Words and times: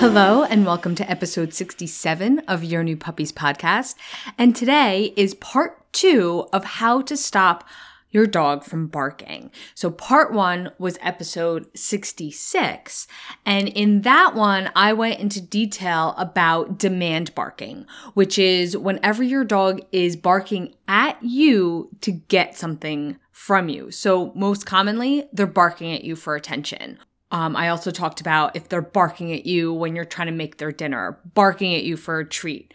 Hello, 0.00 0.44
and 0.44 0.64
welcome 0.64 0.94
to 0.94 1.10
episode 1.10 1.52
67 1.52 2.38
of 2.48 2.64
Your 2.64 2.82
New 2.82 2.96
Puppies 2.96 3.32
podcast. 3.32 3.96
And 4.38 4.56
today 4.56 5.12
is 5.14 5.34
part 5.34 5.92
two 5.92 6.48
of 6.54 6.64
how 6.64 7.02
to 7.02 7.18
stop 7.18 7.68
your 8.08 8.26
dog 8.26 8.64
from 8.64 8.86
barking. 8.86 9.50
So 9.74 9.90
part 9.90 10.32
one 10.32 10.70
was 10.78 10.96
episode 11.02 11.66
66. 11.76 13.08
And 13.44 13.68
in 13.68 14.00
that 14.00 14.34
one, 14.34 14.70
I 14.74 14.94
went 14.94 15.20
into 15.20 15.42
detail 15.42 16.14
about 16.16 16.78
demand 16.78 17.34
barking, 17.34 17.84
which 18.14 18.38
is 18.38 18.78
whenever 18.78 19.22
your 19.22 19.44
dog 19.44 19.82
is 19.92 20.16
barking 20.16 20.76
at 20.88 21.22
you 21.22 21.90
to 22.00 22.10
get 22.10 22.56
something 22.56 23.18
from 23.32 23.68
you. 23.68 23.90
So 23.90 24.32
most 24.34 24.64
commonly, 24.64 25.28
they're 25.30 25.46
barking 25.46 25.92
at 25.92 26.04
you 26.04 26.16
for 26.16 26.36
attention 26.36 26.98
um, 27.30 27.54
I 27.54 27.68
also 27.68 27.90
talked 27.90 28.20
about 28.20 28.56
if 28.56 28.68
they're 28.68 28.82
barking 28.82 29.32
at 29.32 29.46
you 29.46 29.72
when 29.72 29.94
you're 29.94 30.04
trying 30.04 30.26
to 30.26 30.32
make 30.32 30.58
their 30.58 30.72
dinner, 30.72 31.18
barking 31.34 31.74
at 31.74 31.84
you 31.84 31.96
for 31.96 32.18
a 32.18 32.28
treat, 32.28 32.74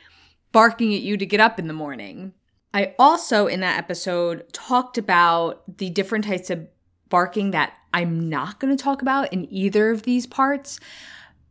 barking 0.52 0.94
at 0.94 1.02
you 1.02 1.18
to 1.18 1.26
get 1.26 1.40
up 1.40 1.60
in 1.60 1.68
the 1.68 1.74
morning. 1.74 2.34
I 2.74 2.94
also, 2.98 3.48
in 3.48 3.60
that 3.62 3.78
episode, 3.78 4.52
talked 4.54 4.98
about 4.98 5.78
the 5.78 5.90
different 5.90 6.26
types 6.26 6.50
of 6.50 6.68
barking 7.10 7.52
that 7.52 7.74
I'm 7.94 8.30
not 8.30 8.60
going 8.60 8.76
to 8.76 8.82
talk 8.82 9.02
about 9.02 9.32
in 9.32 9.52
either 9.54 9.92
of 9.92 10.04
these 10.04 10.28
parts, 10.28 10.80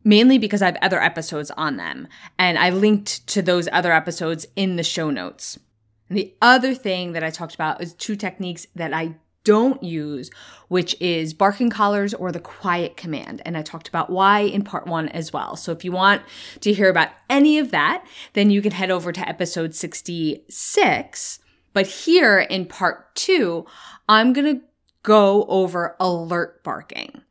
mainly 0.02 0.38
because 0.38 0.62
I 0.62 0.66
have 0.66 0.78
other 0.82 1.02
episodes 1.02 1.50
on 1.52 1.76
them. 1.76 2.08
And 2.38 2.58
I 2.58 2.70
linked 2.70 3.26
to 3.28 3.42
those 3.42 3.68
other 3.72 3.92
episodes 3.92 4.46
in 4.56 4.76
the 4.76 4.82
show 4.82 5.10
notes. 5.10 5.58
And 6.08 6.18
the 6.18 6.34
other 6.42 6.74
thing 6.74 7.12
that 7.12 7.24
I 7.24 7.30
talked 7.30 7.54
about 7.54 7.82
is 7.82 7.94
two 7.94 8.16
techniques 8.16 8.66
that 8.74 8.92
I 8.92 9.16
don't 9.44 9.82
use, 9.82 10.30
which 10.68 11.00
is 11.00 11.34
barking 11.34 11.70
collars 11.70 12.14
or 12.14 12.32
the 12.32 12.40
quiet 12.40 12.96
command. 12.96 13.42
And 13.44 13.56
I 13.56 13.62
talked 13.62 13.88
about 13.88 14.10
why 14.10 14.40
in 14.40 14.64
part 14.64 14.86
one 14.86 15.08
as 15.10 15.32
well. 15.32 15.56
So 15.56 15.70
if 15.72 15.84
you 15.84 15.92
want 15.92 16.22
to 16.60 16.72
hear 16.72 16.88
about 16.88 17.10
any 17.30 17.58
of 17.58 17.70
that, 17.70 18.04
then 18.32 18.50
you 18.50 18.60
can 18.60 18.72
head 18.72 18.90
over 18.90 19.12
to 19.12 19.28
episode 19.28 19.74
66. 19.74 21.38
But 21.72 21.86
here 21.86 22.40
in 22.40 22.66
part 22.66 23.14
two, 23.14 23.66
I'm 24.08 24.32
going 24.32 24.56
to 24.56 24.62
go 25.02 25.44
over 25.44 25.96
alert 26.00 26.64
barking. 26.64 27.22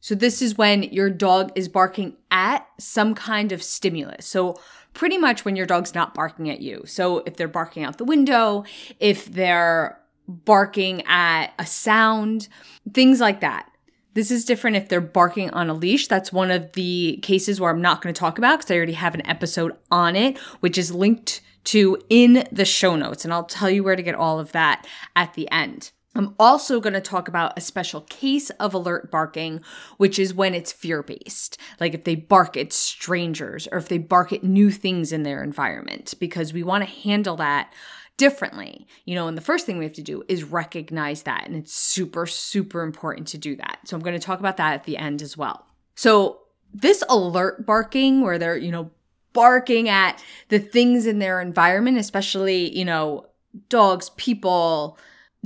So 0.00 0.14
this 0.16 0.42
is 0.42 0.58
when 0.58 0.82
your 0.82 1.08
dog 1.10 1.52
is 1.54 1.68
barking 1.68 2.16
at 2.30 2.66
some 2.78 3.14
kind 3.14 3.52
of 3.52 3.62
stimulus. 3.62 4.26
So 4.26 4.60
pretty 4.94 5.16
much 5.16 5.44
when 5.44 5.54
your 5.54 5.64
dog's 5.64 5.94
not 5.94 6.12
barking 6.12 6.50
at 6.50 6.60
you. 6.60 6.82
So 6.86 7.18
if 7.24 7.36
they're 7.36 7.48
barking 7.48 7.84
out 7.84 7.98
the 7.98 8.04
window, 8.04 8.64
if 8.98 9.26
they're 9.26 10.01
barking 10.28 11.02
at 11.06 11.52
a 11.58 11.66
sound, 11.66 12.48
things 12.92 13.20
like 13.20 13.40
that. 13.40 13.68
This 14.14 14.30
is 14.30 14.44
different 14.44 14.76
if 14.76 14.88
they're 14.88 15.00
barking 15.00 15.50
on 15.50 15.70
a 15.70 15.74
leash. 15.74 16.06
That's 16.06 16.32
one 16.32 16.50
of 16.50 16.72
the 16.72 17.18
cases 17.22 17.60
where 17.60 17.70
I'm 17.70 17.80
not 17.80 18.02
going 18.02 18.14
to 18.14 18.18
talk 18.18 18.36
about 18.36 18.58
because 18.58 18.70
I 18.70 18.76
already 18.76 18.92
have 18.92 19.14
an 19.14 19.26
episode 19.26 19.72
on 19.90 20.16
it, 20.16 20.38
which 20.60 20.76
is 20.76 20.92
linked 20.92 21.40
to 21.64 21.98
in 22.10 22.46
the 22.52 22.64
show 22.64 22.96
notes. 22.96 23.24
And 23.24 23.32
I'll 23.32 23.44
tell 23.44 23.70
you 23.70 23.82
where 23.82 23.96
to 23.96 24.02
get 24.02 24.14
all 24.14 24.38
of 24.38 24.52
that 24.52 24.86
at 25.16 25.34
the 25.34 25.50
end. 25.50 25.92
I'm 26.14 26.34
also 26.38 26.78
going 26.78 26.92
to 26.92 27.00
talk 27.00 27.26
about 27.26 27.56
a 27.56 27.62
special 27.62 28.02
case 28.02 28.50
of 28.50 28.74
alert 28.74 29.10
barking, 29.10 29.62
which 29.96 30.18
is 30.18 30.34
when 30.34 30.54
it's 30.54 30.70
fear 30.70 31.02
based. 31.02 31.56
Like 31.80 31.94
if 31.94 32.04
they 32.04 32.16
bark 32.16 32.56
at 32.56 32.72
strangers 32.72 33.66
or 33.72 33.78
if 33.78 33.88
they 33.88 33.96
bark 33.96 34.32
at 34.32 34.44
new 34.44 34.70
things 34.70 35.12
in 35.12 35.22
their 35.22 35.42
environment, 35.42 36.12
because 36.20 36.52
we 36.52 36.62
want 36.62 36.84
to 36.84 36.90
handle 36.90 37.36
that 37.36 37.72
differently. 38.16 38.86
You 39.04 39.14
know, 39.14 39.28
and 39.28 39.36
the 39.36 39.42
first 39.42 39.66
thing 39.66 39.78
we 39.78 39.84
have 39.84 39.94
to 39.94 40.02
do 40.02 40.22
is 40.28 40.44
recognize 40.44 41.22
that. 41.22 41.46
And 41.46 41.56
it's 41.56 41.72
super, 41.72 42.26
super 42.26 42.82
important 42.82 43.28
to 43.28 43.38
do 43.38 43.56
that. 43.56 43.80
So 43.84 43.96
I'm 43.96 44.02
going 44.02 44.18
to 44.18 44.24
talk 44.24 44.40
about 44.40 44.56
that 44.58 44.74
at 44.74 44.84
the 44.84 44.96
end 44.96 45.22
as 45.22 45.36
well. 45.36 45.66
So 45.94 46.40
this 46.72 47.02
alert 47.08 47.66
barking, 47.66 48.22
where 48.22 48.38
they're, 48.38 48.56
you 48.56 48.70
know, 48.70 48.90
barking 49.32 49.88
at 49.88 50.22
the 50.48 50.58
things 50.58 51.06
in 51.06 51.18
their 51.18 51.40
environment, 51.40 51.98
especially, 51.98 52.76
you 52.76 52.84
know, 52.84 53.26
dogs, 53.68 54.10
people, 54.10 54.98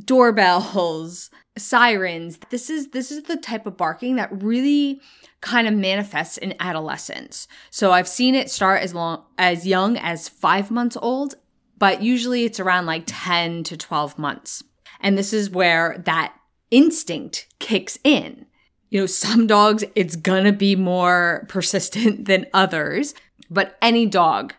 doorbells, 0.05 1.31
sirens. 1.59 2.39
This 2.51 2.69
is 2.69 2.89
this 2.89 3.11
is 3.11 3.25
the 3.25 3.37
type 3.37 3.67
of 3.67 3.77
barking 3.77 4.17
that 4.17 4.43
really 4.43 5.01
kind 5.41 5.69
of 5.69 5.75
manifests 5.75 6.39
in 6.39 6.55
adolescence. 6.61 7.47
So 7.71 7.93
I've 7.93 8.09
seen 8.09 8.35
it 8.35 8.51
start 8.51 8.83
as 8.83 8.95
long 8.95 9.23
as 9.39 9.67
young 9.67 9.97
as 9.97 10.29
5 10.29 10.71
months 10.71 10.97
old 11.01 11.37
but 11.79 12.03
usually 12.03 12.45
it's 12.45 12.61
around 12.61 12.87
like 12.87 13.05
10 13.07 13.65
to 13.65 13.77
12 13.77 14.19
months. 14.19 14.63
And 15.01 15.17
this 15.17 15.33
is 15.33 15.51
where 15.51 16.03
that 16.07 16.35
instinct 16.71 17.47
kicks 17.59 17.99
in. 18.03 18.47
You 18.91 19.01
know, 19.01 19.07
some 19.07 19.47
dogs, 19.47 19.85
it's 19.95 20.17
gonna 20.17 20.53
be 20.53 20.77
more 20.77 21.47
persistent 21.49 22.25
than 22.27 22.47
others, 22.55 23.15
but 23.51 23.77
any 23.83 24.07
dog 24.07 24.55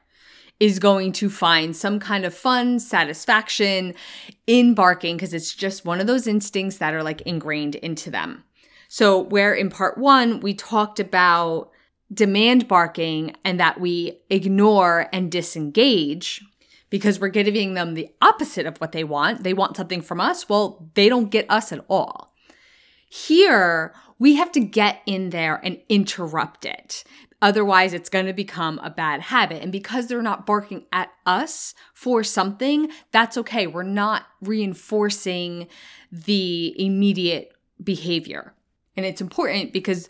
is 0.60 0.80
going 0.80 1.12
to 1.12 1.30
find 1.30 1.76
some 1.76 2.00
kind 2.00 2.26
of 2.26 2.34
fun, 2.34 2.80
satisfaction 2.80 3.94
in 4.48 4.74
barking 4.74 5.16
because 5.16 5.34
it's 5.34 5.54
just 5.54 5.86
one 5.86 6.00
of 6.00 6.08
those 6.08 6.26
instincts 6.28 6.78
that 6.78 6.94
are 6.94 7.04
like 7.04 7.22
ingrained 7.22 7.76
into 7.76 8.10
them. 8.10 8.44
So, 8.88 9.20
where 9.20 9.54
in 9.54 9.70
part 9.70 9.98
one, 9.98 10.40
we 10.40 10.54
talked 10.54 11.00
about 11.00 11.70
demand 12.12 12.68
barking 12.68 13.36
and 13.44 13.60
that 13.60 13.80
we 13.80 14.20
ignore 14.30 15.10
and 15.12 15.32
disengage 15.32 16.42
because 16.90 17.20
we're 17.20 17.28
giving 17.30 17.74
them 17.74 17.94
the 17.94 18.10
opposite 18.22 18.66
of 18.66 18.78
what 18.78 18.92
they 18.92 19.04
want. 19.04 19.44
They 19.44 19.54
want 19.54 19.78
something 19.78 20.02
from 20.02 20.22
us. 20.22 20.48
Well, 20.48 20.90
they 20.94 21.10
don't 21.10 21.32
get 21.32 21.46
us 21.50 21.72
at 21.72 21.84
all. 21.90 22.34
Here, 23.10 23.94
we 24.20 24.36
have 24.36 24.52
to 24.54 24.60
get 24.60 25.02
in 25.06 25.30
there 25.30 25.60
and 25.64 25.80
interrupt 25.90 26.66
it. 26.66 27.04
Otherwise, 27.42 27.94
it's 27.94 28.10
going 28.10 28.26
to 28.26 28.34
become 28.34 28.80
a 28.80 28.90
bad 28.90 29.22
habit. 29.22 29.62
And 29.62 29.72
because 29.72 30.08
they're 30.08 30.24
not 30.24 30.48
barking 30.48 30.86
at 30.92 31.12
us 31.26 31.76
for 31.94 32.24
something, 32.24 32.90
that's 33.12 33.38
okay. 33.38 33.68
We're 33.68 33.84
not 33.84 34.24
reinforcing 34.42 35.68
the 36.12 36.74
immediate 36.84 37.54
behavior. 37.84 38.54
And 38.96 39.06
it's 39.06 39.22
important 39.22 39.72
because 39.72 40.08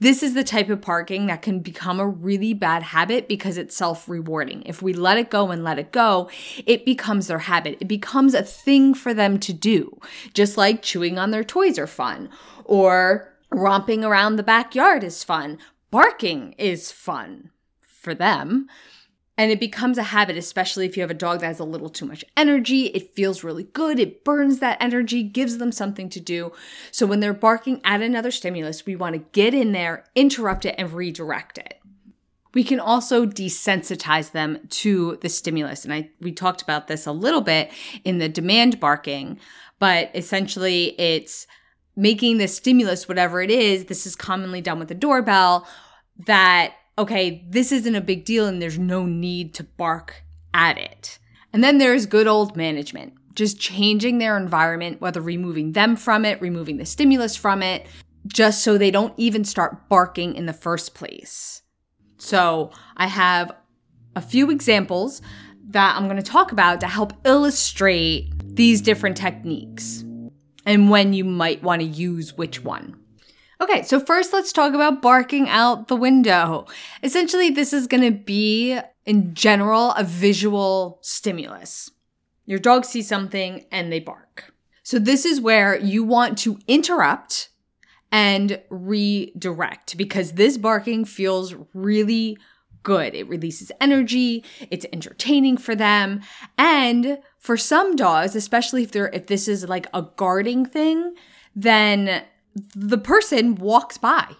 this 0.00 0.22
is 0.22 0.34
the 0.34 0.44
type 0.44 0.68
of 0.70 0.80
parking 0.80 1.26
that 1.26 1.42
can 1.42 1.60
become 1.60 1.98
a 1.98 2.06
really 2.06 2.54
bad 2.54 2.82
habit 2.82 3.28
because 3.28 3.58
it's 3.58 3.76
self 3.76 4.08
rewarding. 4.08 4.62
If 4.64 4.80
we 4.80 4.92
let 4.92 5.18
it 5.18 5.30
go 5.30 5.50
and 5.50 5.64
let 5.64 5.78
it 5.78 5.92
go, 5.92 6.30
it 6.66 6.84
becomes 6.84 7.26
their 7.26 7.40
habit. 7.40 7.78
It 7.80 7.88
becomes 7.88 8.34
a 8.34 8.42
thing 8.42 8.94
for 8.94 9.12
them 9.12 9.38
to 9.40 9.52
do, 9.52 9.98
just 10.34 10.56
like 10.56 10.82
chewing 10.82 11.18
on 11.18 11.30
their 11.30 11.44
toys 11.44 11.78
are 11.78 11.86
fun 11.86 12.30
or 12.64 13.34
romping 13.50 14.04
around 14.04 14.36
the 14.36 14.42
backyard 14.42 15.02
is 15.02 15.24
fun. 15.24 15.58
Barking 15.90 16.52
is 16.58 16.92
fun 16.92 17.50
for 17.80 18.14
them. 18.14 18.68
And 19.38 19.52
it 19.52 19.60
becomes 19.60 19.96
a 19.96 20.02
habit, 20.02 20.36
especially 20.36 20.84
if 20.84 20.96
you 20.96 21.02
have 21.02 21.12
a 21.12 21.14
dog 21.14 21.40
that 21.40 21.46
has 21.46 21.60
a 21.60 21.64
little 21.64 21.88
too 21.88 22.04
much 22.04 22.24
energy. 22.36 22.86
It 22.86 23.14
feels 23.14 23.44
really 23.44 23.62
good. 23.62 24.00
It 24.00 24.24
burns 24.24 24.58
that 24.58 24.76
energy, 24.80 25.22
gives 25.22 25.58
them 25.58 25.70
something 25.70 26.10
to 26.10 26.20
do. 26.20 26.52
So 26.90 27.06
when 27.06 27.20
they're 27.20 27.32
barking 27.32 27.80
at 27.84 28.02
another 28.02 28.32
stimulus, 28.32 28.84
we 28.84 28.96
want 28.96 29.14
to 29.14 29.24
get 29.30 29.54
in 29.54 29.70
there, 29.70 30.04
interrupt 30.16 30.64
it, 30.64 30.74
and 30.76 30.92
redirect 30.92 31.56
it. 31.56 31.74
We 32.52 32.64
can 32.64 32.80
also 32.80 33.24
desensitize 33.24 34.32
them 34.32 34.58
to 34.70 35.18
the 35.22 35.28
stimulus. 35.28 35.84
And 35.84 35.94
I 35.94 36.10
we 36.20 36.32
talked 36.32 36.60
about 36.60 36.88
this 36.88 37.06
a 37.06 37.12
little 37.12 37.42
bit 37.42 37.70
in 38.04 38.18
the 38.18 38.28
demand 38.28 38.80
barking, 38.80 39.38
but 39.78 40.10
essentially 40.14 40.98
it's 41.00 41.46
making 41.94 42.38
the 42.38 42.48
stimulus 42.48 43.06
whatever 43.06 43.40
it 43.40 43.50
is. 43.50 43.84
This 43.84 44.06
is 44.06 44.16
commonly 44.16 44.60
done 44.60 44.80
with 44.80 44.88
the 44.88 44.94
doorbell 44.94 45.68
that 46.26 46.74
okay, 46.98 47.46
this 47.48 47.70
isn't 47.70 47.94
a 47.94 48.00
big 48.00 48.24
deal 48.24 48.46
and 48.46 48.60
there's 48.60 48.78
no 48.78 49.06
need 49.06 49.54
to 49.54 49.62
bark 49.62 50.24
at 50.52 50.76
it. 50.76 51.18
And 51.52 51.62
then 51.62 51.78
there's 51.78 52.04
good 52.06 52.26
old 52.26 52.56
management, 52.56 53.14
just 53.34 53.60
changing 53.60 54.18
their 54.18 54.36
environment, 54.36 55.00
whether 55.00 55.20
removing 55.20 55.72
them 55.72 55.96
from 55.96 56.24
it, 56.24 56.40
removing 56.42 56.76
the 56.76 56.84
stimulus 56.84 57.36
from 57.36 57.62
it, 57.62 57.86
just 58.26 58.62
so 58.62 58.76
they 58.76 58.90
don't 58.90 59.14
even 59.16 59.44
start 59.44 59.88
barking 59.88 60.34
in 60.34 60.46
the 60.46 60.52
first 60.52 60.94
place. 60.94 61.62
So 62.18 62.72
I 62.96 63.06
have 63.06 63.52
a 64.16 64.20
few 64.20 64.50
examples 64.50 65.22
that 65.68 65.96
I'm 65.96 66.04
going 66.04 66.16
to 66.16 66.22
talk 66.22 66.50
about 66.50 66.80
to 66.80 66.88
help 66.88 67.12
illustrate 67.24 68.32
these 68.44 68.80
different 68.80 69.16
techniques 69.16 70.04
and 70.66 70.90
when 70.90 71.12
you 71.12 71.24
might 71.24 71.62
want 71.62 71.80
to 71.80 71.86
use 71.86 72.36
which 72.36 72.64
one. 72.64 72.97
Okay, 73.60 73.82
so 73.82 73.98
first 73.98 74.32
let's 74.32 74.52
talk 74.52 74.72
about 74.72 75.02
barking 75.02 75.48
out 75.48 75.88
the 75.88 75.96
window. 75.96 76.66
Essentially, 77.02 77.50
this 77.50 77.72
is 77.72 77.88
going 77.88 78.04
to 78.04 78.16
be, 78.16 78.78
in 79.04 79.34
general, 79.34 79.90
a 79.92 80.04
visual 80.04 80.98
stimulus. 81.02 81.90
Your 82.46 82.60
dog 82.60 82.84
sees 82.84 83.08
something 83.08 83.64
and 83.72 83.92
they 83.92 84.00
bark. 84.00 84.54
So 84.84 84.98
this 84.98 85.24
is 85.24 85.40
where 85.40 85.78
you 85.78 86.04
want 86.04 86.38
to 86.38 86.58
interrupt 86.68 87.50
and 88.10 88.62
redirect 88.70 89.96
because 89.96 90.32
this 90.32 90.56
barking 90.56 91.04
feels 91.04 91.54
really 91.74 92.38
good. 92.84 93.14
It 93.14 93.28
releases 93.28 93.72
energy, 93.80 94.44
it's 94.70 94.86
entertaining 94.92 95.58
for 95.58 95.74
them, 95.74 96.22
and 96.56 97.18
for 97.38 97.56
some 97.56 97.96
dogs, 97.96 98.34
especially 98.34 98.84
if 98.84 98.92
they're 98.92 99.10
if 99.12 99.26
this 99.26 99.46
is 99.46 99.68
like 99.68 99.88
a 99.92 100.06
guarding 100.16 100.64
thing, 100.64 101.14
then 101.54 102.22
the 102.74 102.98
person 102.98 103.54
walks 103.54 103.98
by 103.98 104.36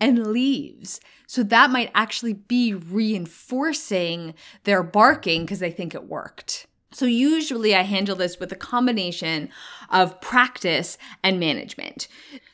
and 0.00 0.28
leaves. 0.28 1.00
So 1.26 1.42
that 1.44 1.70
might 1.70 1.90
actually 1.94 2.32
be 2.32 2.74
reinforcing 2.74 4.34
their 4.64 4.82
barking 4.82 5.42
because 5.42 5.60
they 5.60 5.70
think 5.70 5.94
it 5.94 6.08
worked. 6.08 6.66
So 6.92 7.06
usually 7.06 7.74
I 7.76 7.82
handle 7.82 8.16
this 8.16 8.40
with 8.40 8.50
a 8.50 8.56
combination 8.56 9.50
of 9.90 10.20
practice 10.20 10.98
and 11.22 11.38
management. 11.38 12.08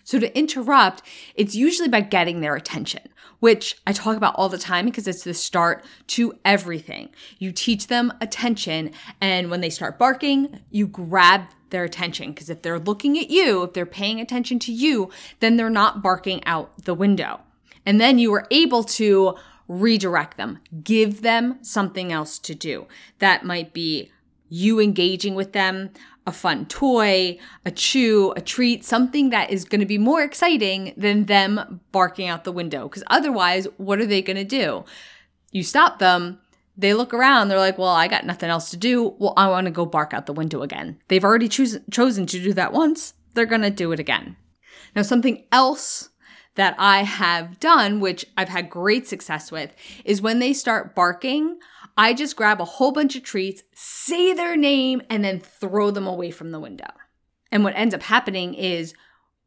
So 0.04 0.18
to 0.18 0.36
interrupt, 0.36 1.02
it's 1.34 1.54
usually 1.54 1.88
by 1.88 2.02
getting 2.02 2.40
their 2.40 2.54
attention, 2.54 3.08
which 3.40 3.76
I 3.86 3.92
talk 3.92 4.16
about 4.16 4.34
all 4.36 4.50
the 4.50 4.58
time 4.58 4.84
because 4.84 5.08
it's 5.08 5.24
the 5.24 5.32
start 5.32 5.84
to 6.08 6.38
everything. 6.44 7.08
You 7.38 7.50
teach 7.50 7.86
them 7.86 8.12
attention 8.20 8.90
and 9.22 9.50
when 9.50 9.62
they 9.62 9.70
start 9.70 9.98
barking, 9.98 10.60
you 10.70 10.86
grab 10.86 11.46
their 11.70 11.84
attention 11.84 12.32
because 12.32 12.50
if 12.50 12.62
they're 12.62 12.78
looking 12.78 13.18
at 13.18 13.30
you, 13.30 13.62
if 13.62 13.72
they're 13.72 13.86
paying 13.86 14.20
attention 14.20 14.58
to 14.60 14.72
you, 14.72 15.10
then 15.40 15.56
they're 15.56 15.70
not 15.70 16.02
barking 16.02 16.44
out 16.44 16.84
the 16.84 16.94
window. 16.94 17.40
And 17.84 18.00
then 18.00 18.18
you 18.18 18.32
are 18.34 18.46
able 18.50 18.82
to 18.84 19.36
redirect 19.68 20.36
them, 20.36 20.60
give 20.82 21.22
them 21.22 21.58
something 21.62 22.12
else 22.12 22.38
to 22.40 22.54
do. 22.54 22.86
That 23.18 23.44
might 23.44 23.72
be 23.72 24.12
you 24.48 24.80
engaging 24.80 25.34
with 25.34 25.52
them, 25.52 25.90
a 26.26 26.32
fun 26.32 26.66
toy, 26.66 27.38
a 27.64 27.70
chew, 27.70 28.32
a 28.36 28.40
treat, 28.40 28.84
something 28.84 29.30
that 29.30 29.50
is 29.50 29.64
going 29.64 29.80
to 29.80 29.86
be 29.86 29.98
more 29.98 30.22
exciting 30.22 30.92
than 30.96 31.26
them 31.26 31.80
barking 31.92 32.28
out 32.28 32.44
the 32.44 32.52
window. 32.52 32.88
Because 32.88 33.04
otherwise, 33.06 33.66
what 33.76 34.00
are 34.00 34.06
they 34.06 34.22
going 34.22 34.36
to 34.36 34.44
do? 34.44 34.84
You 35.52 35.62
stop 35.62 35.98
them, 35.98 36.40
they 36.76 36.94
look 36.94 37.14
around, 37.14 37.49
they're 37.49 37.58
like, 37.58 37.78
well, 37.78 37.88
I 37.88 38.08
got 38.08 38.26
nothing 38.26 38.50
else 38.50 38.70
to 38.70 38.76
do. 38.76 39.14
Well, 39.19 39.34
I 39.37 39.49
want 39.49 39.67
to 39.67 39.70
go 39.70 39.87
bark 39.87 40.12
out 40.12 40.26
the 40.26 40.32
window 40.32 40.62
again. 40.62 40.99
They've 41.08 41.25
already 41.25 41.49
choos- 41.49 41.82
chosen 41.90 42.26
to 42.26 42.43
do 42.43 42.52
that 42.52 42.73
once, 42.73 43.14
they're 43.34 43.46
going 43.46 43.62
to 43.62 43.70
do 43.70 43.93
it 43.93 44.00
again. 44.00 44.37
Now, 44.94 45.02
something 45.02 45.44
else 45.52 46.11
that 46.55 46.75
I 46.78 47.02
have 47.02 47.61
done, 47.61 48.00
which 48.00 48.25
I've 48.37 48.49
had 48.49 48.70
great 48.70 49.06
success 49.06 49.52
with, 49.52 49.75
is 50.05 50.23
when 50.23 50.38
they 50.38 50.52
start 50.52 50.94
barking, 50.94 51.58
I 51.96 52.14
just 52.14 52.37
grab 52.37 52.61
a 52.61 52.64
whole 52.64 52.93
bunch 52.93 53.17
of 53.17 53.23
treats, 53.23 53.62
say 53.75 54.32
their 54.32 54.56
name, 54.56 55.02
and 55.08 55.25
then 55.25 55.40
throw 55.40 55.90
them 55.90 56.06
away 56.06 56.31
from 56.31 56.50
the 56.50 56.61
window. 56.61 56.90
And 57.52 57.62
what 57.62 57.76
ends 57.76 57.94
up 57.94 58.02
happening 58.02 58.55
is 58.55 58.94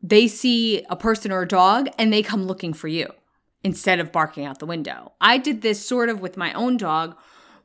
they 0.02 0.28
see 0.28 0.84
a 0.90 0.96
person 0.96 1.32
or 1.32 1.42
a 1.42 1.48
dog 1.48 1.90
and 1.98 2.14
they 2.14 2.24
come 2.24 2.44
looking 2.44 2.74
for 2.74 2.88
you 2.88 3.08
instead 3.64 4.00
of 4.00 4.12
barking 4.12 4.46
out 4.46 4.60
the 4.60 4.66
window. 4.66 5.12
I 5.20 5.38
did 5.38 5.62
this 5.62 5.86
sort 5.86 6.10
of 6.10 6.22
with 6.22 6.38
my 6.38 6.54
own 6.54 6.78
dog 6.78 7.16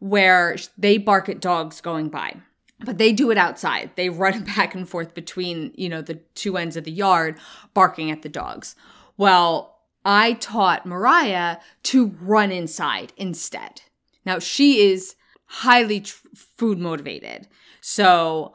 where 0.01 0.57
they 0.77 0.99
bark 0.99 1.29
at 1.29 1.41
dogs 1.41 1.81
going 1.81 2.09
by. 2.09 2.37
But 2.85 2.99
they 2.99 3.13
do 3.13 3.31
it 3.31 3.39
outside. 3.39 3.91
They 3.97 4.11
run 4.11 4.45
back 4.57 4.75
and 4.75 4.89
forth 4.89 5.15
between, 5.15 5.73
you 5.77 5.89
know, 5.89 6.03
the 6.03 6.17
two 6.35 6.57
ends 6.57 6.77
of 6.77 6.85
the 6.85 6.91
yard 6.91 7.39
barking 7.73 8.11
at 8.11 8.23
the 8.23 8.29
dogs. 8.29 8.75
Well, 9.17 9.79
I 10.05 10.35
taught 10.35 10.85
Mariah 10.85 11.59
to 11.85 12.09
run 12.21 12.51
inside 12.51 13.13
instead. 13.17 13.83
Now, 14.27 14.39
she 14.39 14.81
is 14.81 15.15
highly 15.47 16.01
tr- 16.01 16.27
food 16.35 16.79
motivated. 16.79 17.49
So 17.81 18.55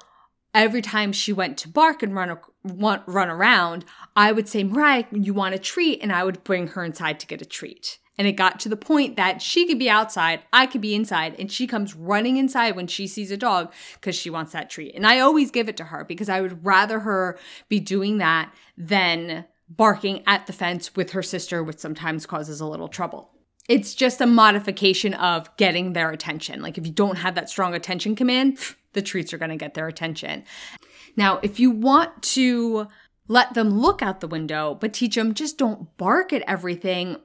every 0.53 0.81
time 0.81 1.11
she 1.11 1.33
went 1.33 1.57
to 1.59 1.69
bark 1.69 2.01
and 2.03 2.15
run, 2.15 2.37
run, 2.63 3.29
around, 3.29 3.85
I 4.15 4.31
would 4.31 4.47
say, 4.47 4.63
Mariah, 4.63 5.05
you 5.11 5.33
want 5.33 5.55
a 5.55 5.59
treat? 5.59 6.01
And 6.01 6.11
I 6.11 6.23
would 6.23 6.43
bring 6.43 6.67
her 6.69 6.83
inside 6.83 7.19
to 7.19 7.27
get 7.27 7.41
a 7.41 7.45
treat. 7.45 7.99
And 8.17 8.27
it 8.27 8.33
got 8.33 8.59
to 8.61 8.69
the 8.69 8.75
point 8.75 9.15
that 9.15 9.41
she 9.41 9.65
could 9.65 9.79
be 9.79 9.89
outside, 9.89 10.41
I 10.51 10.65
could 10.65 10.81
be 10.81 10.93
inside, 10.93 11.35
and 11.39 11.49
she 11.49 11.65
comes 11.65 11.95
running 11.95 12.35
inside 12.35 12.75
when 12.75 12.87
she 12.87 13.07
sees 13.07 13.31
a 13.31 13.37
dog 13.37 13.71
because 13.93 14.15
she 14.15 14.29
wants 14.29 14.51
that 14.51 14.69
treat. 14.69 14.93
And 14.93 15.07
I 15.07 15.19
always 15.19 15.51
give 15.51 15.69
it 15.69 15.77
to 15.77 15.85
her 15.85 16.03
because 16.03 16.27
I 16.27 16.41
would 16.41 16.65
rather 16.65 16.99
her 16.99 17.39
be 17.69 17.79
doing 17.79 18.17
that 18.17 18.53
than 18.77 19.45
barking 19.69 20.23
at 20.27 20.47
the 20.47 20.53
fence 20.53 20.95
with 20.97 21.11
her 21.11 21.23
sister, 21.23 21.63
which 21.63 21.77
sometimes 21.77 22.25
causes 22.25 22.59
a 22.59 22.65
little 22.65 22.89
trouble. 22.89 23.31
It's 23.69 23.93
just 23.93 24.19
a 24.19 24.25
modification 24.25 25.13
of 25.13 25.55
getting 25.55 25.93
their 25.93 26.09
attention. 26.09 26.61
Like 26.61 26.77
if 26.77 26.87
you 26.87 26.91
don't 26.91 27.19
have 27.19 27.35
that 27.35 27.49
strong 27.49 27.75
attention 27.75 28.15
command, 28.15 28.57
the 28.93 29.01
treats 29.01 29.33
are 29.33 29.37
going 29.37 29.51
to 29.51 29.57
get 29.57 29.73
their 29.73 29.87
attention. 29.87 30.43
Now, 31.15 31.39
if 31.43 31.59
you 31.59 31.71
want 31.71 32.21
to 32.23 32.87
let 33.27 33.53
them 33.53 33.69
look 33.69 34.01
out 34.01 34.19
the 34.19 34.27
window, 34.27 34.77
but 34.79 34.93
teach 34.93 35.15
them 35.15 35.33
just 35.33 35.57
don't 35.57 35.95
bark 35.97 36.33
at 36.33 36.43
everything, 36.47 37.17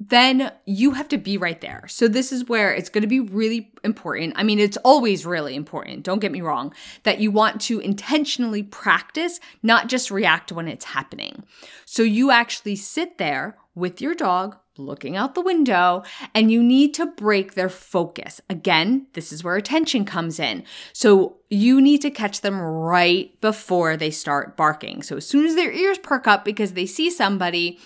then 0.00 0.50
you 0.64 0.92
have 0.92 1.08
to 1.08 1.18
be 1.18 1.36
right 1.36 1.60
there. 1.60 1.84
So, 1.86 2.08
this 2.08 2.32
is 2.32 2.48
where 2.48 2.72
it's 2.72 2.88
going 2.88 3.02
to 3.02 3.08
be 3.08 3.20
really 3.20 3.70
important. 3.84 4.32
I 4.36 4.42
mean, 4.42 4.58
it's 4.58 4.78
always 4.78 5.26
really 5.26 5.54
important, 5.54 6.04
don't 6.04 6.20
get 6.20 6.32
me 6.32 6.40
wrong, 6.40 6.72
that 7.02 7.20
you 7.20 7.30
want 7.30 7.60
to 7.62 7.80
intentionally 7.80 8.62
practice, 8.62 9.40
not 9.62 9.88
just 9.88 10.10
react 10.10 10.52
when 10.52 10.68
it's 10.68 10.86
happening. 10.86 11.44
So, 11.84 12.02
you 12.02 12.30
actually 12.30 12.76
sit 12.76 13.18
there 13.18 13.58
with 13.74 14.00
your 14.00 14.14
dog 14.14 14.56
looking 14.80 15.16
out 15.16 15.34
the 15.34 15.40
window 15.40 16.02
and 16.34 16.50
you 16.50 16.62
need 16.62 16.94
to 16.94 17.06
break 17.06 17.54
their 17.54 17.68
focus. 17.68 18.40
Again, 18.48 19.06
this 19.12 19.32
is 19.32 19.44
where 19.44 19.56
attention 19.56 20.04
comes 20.04 20.40
in. 20.40 20.64
So 20.92 21.38
you 21.48 21.80
need 21.80 22.02
to 22.02 22.10
catch 22.10 22.40
them 22.40 22.60
right 22.60 23.38
before 23.40 23.96
they 23.96 24.10
start 24.10 24.56
barking. 24.56 25.02
So 25.02 25.18
as 25.18 25.26
soon 25.26 25.46
as 25.46 25.54
their 25.54 25.72
ears 25.72 25.98
perk 25.98 26.26
up 26.26 26.44
because 26.44 26.72
they 26.72 26.86
see 26.86 27.10
somebody, 27.10 27.78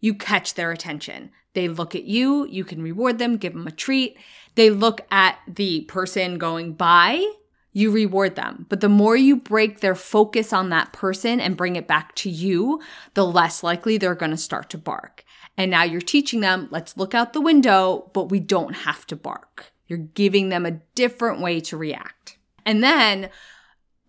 you 0.00 0.14
catch 0.14 0.54
their 0.54 0.72
attention. 0.72 1.30
They 1.54 1.68
look 1.68 1.94
at 1.94 2.04
you, 2.04 2.46
you 2.46 2.64
can 2.64 2.82
reward 2.82 3.18
them, 3.18 3.36
give 3.36 3.52
them 3.52 3.66
a 3.66 3.72
treat. 3.72 4.16
They 4.54 4.70
look 4.70 5.00
at 5.10 5.38
the 5.46 5.82
person 5.82 6.38
going 6.38 6.74
by, 6.74 7.24
you 7.72 7.90
reward 7.90 8.34
them. 8.34 8.66
But 8.68 8.80
the 8.80 8.88
more 8.88 9.16
you 9.16 9.36
break 9.36 9.80
their 9.80 9.94
focus 9.94 10.52
on 10.52 10.70
that 10.70 10.92
person 10.92 11.40
and 11.40 11.56
bring 11.56 11.76
it 11.76 11.86
back 11.86 12.14
to 12.16 12.30
you, 12.30 12.80
the 13.14 13.24
less 13.24 13.62
likely 13.62 13.98
they're 13.98 14.14
going 14.14 14.30
to 14.30 14.36
start 14.36 14.70
to 14.70 14.78
bark. 14.78 15.24
And 15.58 15.72
now 15.72 15.82
you're 15.82 16.00
teaching 16.00 16.40
them, 16.40 16.68
let's 16.70 16.96
look 16.96 17.14
out 17.14 17.32
the 17.32 17.40
window, 17.40 18.10
but 18.14 18.30
we 18.30 18.38
don't 18.38 18.74
have 18.74 19.04
to 19.08 19.16
bark. 19.16 19.72
You're 19.88 19.98
giving 19.98 20.50
them 20.50 20.64
a 20.64 20.80
different 20.94 21.40
way 21.40 21.60
to 21.62 21.76
react. 21.76 22.38
And 22.64 22.82
then 22.82 23.28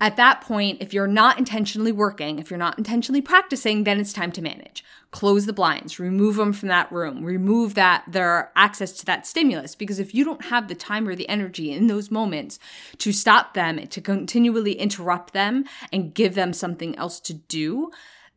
at 0.00 0.16
that 0.16 0.40
point, 0.40 0.80
if 0.80 0.94
you're 0.94 1.08
not 1.08 1.38
intentionally 1.38 1.92
working, 1.92 2.38
if 2.38 2.50
you're 2.50 2.58
not 2.58 2.78
intentionally 2.78 3.20
practicing, 3.20 3.84
then 3.84 3.98
it's 3.98 4.12
time 4.12 4.30
to 4.32 4.40
manage. 4.40 4.84
Close 5.10 5.44
the 5.44 5.52
blinds, 5.52 5.98
remove 5.98 6.36
them 6.36 6.52
from 6.52 6.68
that 6.68 6.90
room, 6.92 7.24
remove 7.24 7.74
that 7.74 8.04
their 8.06 8.52
access 8.54 8.92
to 8.92 9.06
that 9.06 9.26
stimulus. 9.26 9.74
Because 9.74 9.98
if 9.98 10.14
you 10.14 10.24
don't 10.24 10.46
have 10.46 10.68
the 10.68 10.74
time 10.76 11.08
or 11.08 11.16
the 11.16 11.28
energy 11.28 11.72
in 11.72 11.88
those 11.88 12.12
moments 12.12 12.60
to 12.98 13.12
stop 13.12 13.54
them, 13.54 13.88
to 13.88 14.00
continually 14.00 14.74
interrupt 14.74 15.32
them 15.32 15.64
and 15.92 16.14
give 16.14 16.34
them 16.34 16.52
something 16.52 16.96
else 16.96 17.18
to 17.20 17.34
do, 17.34 17.90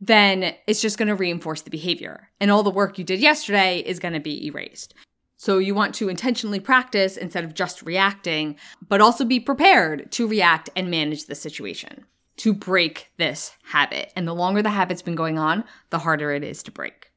then 0.06 0.54
it's 0.66 0.82
just 0.82 0.98
going 0.98 1.08
to 1.08 1.14
reinforce 1.14 1.62
the 1.62 1.70
behavior. 1.70 2.28
And 2.40 2.50
all 2.50 2.62
the 2.62 2.70
work 2.70 2.98
you 2.98 3.04
did 3.04 3.20
yesterday 3.20 3.78
is 3.78 3.98
going 3.98 4.14
to 4.14 4.20
be 4.20 4.46
erased. 4.46 4.94
So 5.36 5.58
you 5.58 5.74
want 5.74 5.94
to 5.96 6.08
intentionally 6.08 6.60
practice 6.60 7.16
instead 7.16 7.44
of 7.44 7.54
just 7.54 7.82
reacting, 7.82 8.56
but 8.88 9.00
also 9.00 9.24
be 9.24 9.40
prepared 9.40 10.10
to 10.12 10.26
react 10.26 10.70
and 10.74 10.90
manage 10.90 11.26
the 11.26 11.34
situation 11.34 12.04
to 12.36 12.52
break 12.52 13.10
this 13.16 13.52
habit. 13.64 14.12
And 14.16 14.26
the 14.26 14.34
longer 14.34 14.62
the 14.62 14.70
habit's 14.70 15.02
been 15.02 15.14
going 15.14 15.38
on, 15.38 15.64
the 15.90 16.00
harder 16.00 16.32
it 16.32 16.42
is 16.42 16.62
to 16.64 16.72
break. 16.72 17.12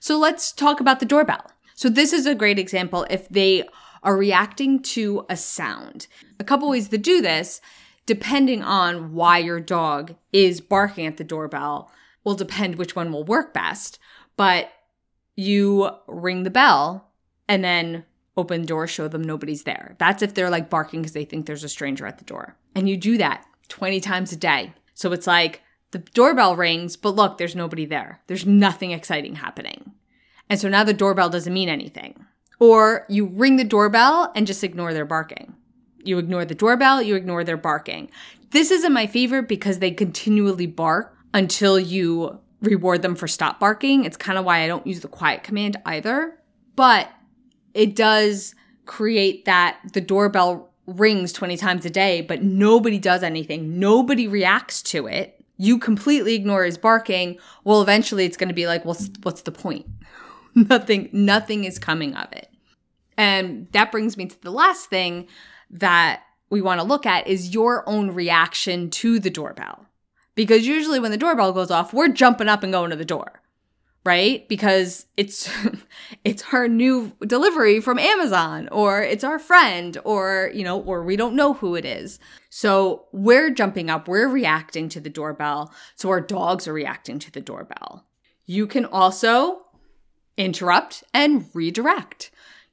So 0.00 0.18
let's 0.18 0.52
talk 0.52 0.80
about 0.80 1.00
the 1.00 1.06
doorbell. 1.06 1.50
So 1.74 1.88
this 1.88 2.12
is 2.12 2.26
a 2.26 2.34
great 2.34 2.58
example 2.58 3.06
if 3.08 3.28
they 3.28 3.64
are 4.02 4.16
reacting 4.16 4.80
to 4.80 5.24
a 5.28 5.36
sound. 5.36 6.06
A 6.38 6.44
couple 6.44 6.68
ways 6.68 6.88
to 6.88 6.98
do 6.98 7.20
this, 7.20 7.60
depending 8.06 8.62
on 8.62 9.14
why 9.14 9.38
your 9.38 9.60
dog 9.60 10.14
is 10.32 10.60
barking 10.60 11.06
at 11.06 11.16
the 11.16 11.24
doorbell, 11.24 11.90
will 12.24 12.34
depend 12.34 12.76
which 12.76 12.96
one 12.96 13.12
will 13.12 13.24
work 13.24 13.52
best. 13.54 13.98
But 14.36 14.70
you 15.36 15.90
ring 16.06 16.42
the 16.42 16.50
bell 16.50 17.12
and 17.48 17.62
then 17.64 18.04
open 18.36 18.62
the 18.62 18.66
door, 18.66 18.86
show 18.86 19.08
them 19.08 19.22
nobody's 19.22 19.64
there. 19.64 19.96
That's 19.98 20.22
if 20.22 20.34
they're 20.34 20.50
like 20.50 20.70
barking 20.70 21.02
because 21.02 21.12
they 21.12 21.24
think 21.24 21.46
there's 21.46 21.64
a 21.64 21.68
stranger 21.68 22.06
at 22.06 22.18
the 22.18 22.24
door. 22.24 22.56
And 22.74 22.88
you 22.88 22.96
do 22.96 23.18
that 23.18 23.44
20 23.68 24.00
times 24.00 24.32
a 24.32 24.36
day. 24.36 24.72
So 24.94 25.12
it's 25.12 25.26
like 25.26 25.62
the 25.90 25.98
doorbell 25.98 26.56
rings, 26.56 26.96
but 26.96 27.14
look, 27.14 27.38
there's 27.38 27.56
nobody 27.56 27.84
there. 27.84 28.20
There's 28.26 28.46
nothing 28.46 28.92
exciting 28.92 29.36
happening. 29.36 29.92
And 30.48 30.60
so 30.60 30.68
now 30.68 30.84
the 30.84 30.94
doorbell 30.94 31.30
doesn't 31.30 31.52
mean 31.52 31.68
anything. 31.68 32.24
Or 32.60 33.06
you 33.08 33.26
ring 33.26 33.56
the 33.56 33.64
doorbell 33.64 34.32
and 34.34 34.46
just 34.46 34.64
ignore 34.64 34.92
their 34.92 35.04
barking. 35.04 35.54
You 36.02 36.18
ignore 36.18 36.44
the 36.44 36.54
doorbell, 36.54 37.02
you 37.02 37.16
ignore 37.16 37.44
their 37.44 37.56
barking. 37.56 38.10
This 38.50 38.70
isn't 38.70 38.92
my 38.92 39.06
favorite 39.06 39.48
because 39.48 39.78
they 39.78 39.90
continually 39.90 40.66
bark 40.66 41.17
until 41.34 41.78
you 41.78 42.40
reward 42.60 43.02
them 43.02 43.14
for 43.14 43.28
stop 43.28 43.60
barking. 43.60 44.04
It's 44.04 44.16
kind 44.16 44.38
of 44.38 44.44
why 44.44 44.62
I 44.62 44.66
don't 44.66 44.86
use 44.86 45.00
the 45.00 45.08
quiet 45.08 45.42
command 45.42 45.76
either. 45.84 46.38
But 46.76 47.10
it 47.74 47.94
does 47.94 48.54
create 48.86 49.44
that 49.44 49.78
the 49.92 50.00
doorbell 50.00 50.72
rings 50.86 51.32
20 51.32 51.56
times 51.56 51.84
a 51.84 51.90
day, 51.90 52.22
but 52.22 52.42
nobody 52.42 52.98
does 52.98 53.22
anything. 53.22 53.78
Nobody 53.78 54.26
reacts 54.26 54.82
to 54.82 55.06
it. 55.06 55.44
You 55.58 55.78
completely 55.78 56.34
ignore 56.34 56.64
his 56.64 56.78
barking. 56.78 57.38
Well, 57.64 57.82
eventually 57.82 58.24
it's 58.24 58.36
going 58.36 58.48
to 58.48 58.54
be 58.54 58.66
like, 58.66 58.84
well, 58.84 58.96
what's 59.22 59.42
the 59.42 59.52
point? 59.52 59.86
nothing, 60.54 61.10
nothing 61.12 61.64
is 61.64 61.78
coming 61.78 62.14
of 62.14 62.32
it. 62.32 62.48
And 63.16 63.68
that 63.72 63.92
brings 63.92 64.16
me 64.16 64.26
to 64.26 64.42
the 64.42 64.52
last 64.52 64.88
thing 64.88 65.26
that 65.70 66.22
we 66.50 66.62
want 66.62 66.80
to 66.80 66.86
look 66.86 67.04
at 67.04 67.26
is 67.26 67.52
your 67.52 67.86
own 67.88 68.12
reaction 68.12 68.88
to 68.90 69.18
the 69.18 69.30
doorbell. 69.30 69.87
Because 70.38 70.68
usually 70.68 71.00
when 71.00 71.10
the 71.10 71.16
doorbell 71.16 71.52
goes 71.52 71.68
off, 71.68 71.92
we're 71.92 72.06
jumping 72.06 72.46
up 72.46 72.62
and 72.62 72.72
going 72.72 72.90
to 72.90 72.96
the 72.96 73.04
door 73.04 73.42
right? 74.04 74.48
Because 74.48 75.04
it's 75.18 75.50
it's 76.24 76.44
our 76.52 76.66
new 76.66 77.12
delivery 77.26 77.78
from 77.80 77.98
Amazon 77.98 78.68
or 78.70 79.02
it's 79.02 79.24
our 79.24 79.38
friend 79.38 79.98
or, 80.02 80.50
you 80.54 80.64
know, 80.64 80.80
or 80.80 81.02
we 81.02 81.16
don't 81.16 81.34
know 81.34 81.54
who 81.54 81.74
it 81.74 81.84
is. 81.84 82.18
So, 82.48 83.04
we're 83.12 83.50
jumping 83.50 83.90
up, 83.90 84.08
we're 84.08 84.28
reacting 84.28 84.88
to 84.90 85.00
the 85.00 85.10
doorbell, 85.10 85.74
so 85.94 86.08
our 86.08 86.22
dogs 86.22 86.66
are 86.66 86.72
reacting 86.72 87.18
to 87.18 87.30
the 87.30 87.42
doorbell. 87.42 88.06
You 88.46 88.66
can 88.66 88.86
also 88.86 89.66
interrupt 90.38 91.04
and 91.12 91.50
redirect. 91.52 92.30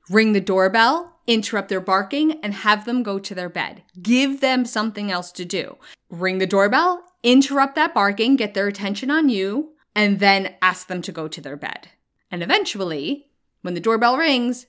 Ring 0.10 0.31
the 0.31 0.39
doorbell, 0.39 1.17
interrupt 1.27 1.67
their 1.67 1.81
barking, 1.81 2.39
and 2.43 2.53
have 2.53 2.86
them 2.86 3.03
go 3.03 3.19
to 3.19 3.36
their 3.36 3.50
bed. 3.50 3.84
Give 4.01 4.39
them 4.39 4.63
something 4.63 5.12
else 5.12 5.34
to 5.34 5.43
do. 5.43 5.77
Ring 6.10 6.38
the 6.38 6.48
doorbell, 6.48 7.03
interrupt 7.25 7.75
that 7.75 7.94
barking, 7.94 8.38
get 8.38 8.53
their 8.53 8.67
attention 8.67 9.12
on 9.12 9.27
you, 9.27 9.74
and 9.94 10.20
then 10.20 10.55
ask 10.62 10.88
them 10.88 11.01
to 11.01 11.12
go 11.12 11.27
to 11.27 11.41
their 11.41 11.58
bed. 11.58 11.89
And 12.32 12.44
eventually, 12.44 13.27
when 13.63 13.74
the 13.74 13.79
doorbell 13.82 14.17
rings, 14.17 14.67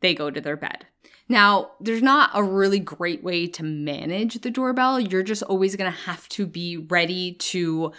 they 0.00 0.14
go 0.14 0.30
to 0.30 0.40
their 0.40 0.56
bed. 0.56 0.86
Now, 1.28 1.72
there's 1.80 2.02
not 2.02 2.30
a 2.32 2.42
really 2.42 2.78
great 2.78 3.22
way 3.22 3.48
to 3.48 3.62
manage 3.62 4.40
the 4.40 4.50
doorbell. 4.50 4.98
You're 4.98 5.22
just 5.22 5.42
always 5.42 5.76
going 5.76 5.90
to 5.90 5.98
have 5.98 6.26
to 6.30 6.46
be 6.46 6.76
ready 6.76 7.32
to 7.32 7.92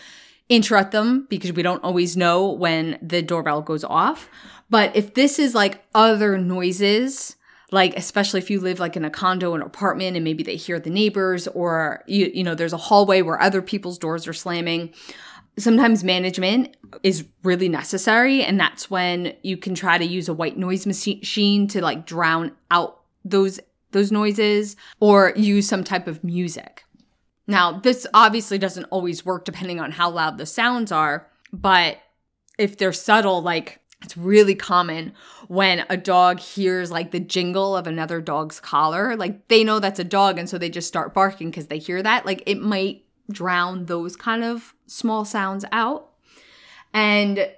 interrupt 0.48 0.91
them 0.91 1.27
because 1.29 1.53
we 1.53 1.62
don't 1.62 1.84
always 1.84 2.18
know 2.18 2.50
when 2.50 2.98
the 3.01 3.22
doorbell 3.22 3.62
goes 3.62 3.84
off. 3.84 4.29
But 4.70 4.96
if 4.96 5.13
this 5.13 5.38
is 5.38 5.53
like 5.53 5.84
other 5.94 6.38
noises, 6.38 7.36
like 7.72 7.96
especially 7.96 8.40
if 8.40 8.50
you 8.50 8.60
live 8.60 8.80
like 8.80 8.96
in 8.96 9.06
a 9.06 9.10
condo 9.10 9.54
an 9.54 9.62
apartment 9.62 10.16
and 10.16 10.24
maybe 10.24 10.44
they 10.44 10.56
hear 10.56 10.80
the 10.80 10.90
neighbors 10.90 11.48
or 11.50 12.04
you 12.08 12.32
you 12.34 12.44
know 12.44 12.56
there's 12.56 12.74
a 12.74 12.78
hallway 12.78 13.22
where 13.22 13.40
other 13.42 13.62
people's 13.62 13.98
doors 13.98 14.28
are 14.28 14.34
slamming 14.34 14.94
sometimes 15.60 16.04
management 16.04 16.76
is 17.04 17.26
really 17.44 17.70
necessary. 17.70 18.44
And 18.44 18.60
that's 18.60 18.90
when 18.90 19.36
you 19.44 19.58
can 19.58 19.76
try 19.76 19.98
to 19.98 20.06
use 20.06 20.30
a 20.30 20.34
white 20.34 20.58
noise 20.58 20.86
machine 20.86 21.68
to 21.68 21.82
like 21.82 22.06
drown 22.06 22.54
out 22.72 23.02
those 23.24 23.60
those 23.92 24.12
noises 24.12 24.76
or 25.00 25.34
use 25.36 25.68
some 25.68 25.84
type 25.84 26.08
of 26.08 26.24
music. 26.24 26.84
Now 27.48 27.80
this 27.80 28.06
obviously 28.14 28.58
doesn't 28.58 28.86
always 28.86 29.26
work 29.26 29.46
depending 29.46 29.80
on 29.80 29.92
how 29.92 30.10
loud 30.10 30.38
the 30.38 30.46
sounds 30.46 30.92
are 30.92 31.28
but 31.52 31.98
if 32.60 32.78
they're 32.78 32.94
subtle 32.94 33.42
like 33.42 33.80
it's 34.03 34.15
really 34.15 34.56
common 34.56 35.13
when 35.48 35.86
a 35.89 35.98
dog 35.98 36.39
hears 36.39 36.89
like 36.91 37.12
the 37.12 37.20
jingle 37.20 37.75
of 37.75 37.86
another 37.86 38.22
dog's 38.22 38.60
collar 38.60 39.15
like 39.15 39.48
they 39.50 39.63
know 39.63 39.79
that's 39.79 40.00
a 40.00 40.03
dog 40.03 40.38
and 40.38 40.50
so 40.50 40.58
they 40.58 40.70
just 40.70 40.88
start 40.88 41.13
barking 41.13 41.50
because 41.50 41.68
they 41.68 41.77
hear 41.77 42.01
that 42.01 42.25
like 42.25 42.41
it 42.46 42.60
might 42.62 43.03
drown 43.32 43.86
those 43.86 44.15
kind 44.15 44.44
of 44.44 44.74
small 44.88 45.25
sounds 45.25 45.65
out. 45.72 46.10
And 46.94 47.50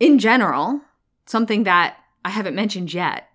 in 0.00 0.18
general, 0.18 0.80
something 1.26 1.64
that 1.64 1.96
I 2.24 2.30
haven't 2.30 2.56
mentioned 2.56 2.92
yet, 2.92 3.28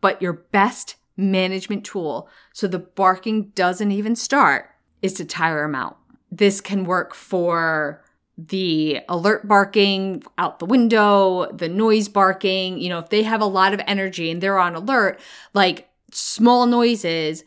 but 0.00 0.20
your 0.22 0.32
best 0.32 0.96
management 1.16 1.84
tool 1.84 2.28
so 2.52 2.66
the 2.66 2.78
barking 2.78 3.50
doesn't 3.54 3.90
even 3.90 4.16
start 4.16 4.70
is 5.02 5.14
to 5.14 5.24
tire 5.24 5.62
them 5.62 5.74
out. 5.74 5.98
This 6.30 6.60
can 6.60 6.84
work 6.84 7.14
for 7.14 8.02
the 8.38 9.00
alert 9.08 9.48
barking 9.48 10.22
out 10.38 10.58
the 10.58 10.66
window, 10.66 11.50
the 11.52 11.68
noise 11.68 12.08
barking. 12.08 12.78
You 12.78 12.90
know, 12.90 12.98
if 12.98 13.08
they 13.08 13.22
have 13.22 13.40
a 13.40 13.46
lot 13.46 13.72
of 13.72 13.80
energy 13.86 14.30
and 14.30 14.42
they're 14.42 14.58
on 14.58 14.74
alert, 14.74 15.20
like 15.54 15.88
small 16.12 16.66
noises 16.66 17.44